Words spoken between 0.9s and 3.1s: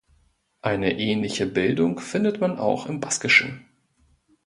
ähnliche Bildung findet man auch im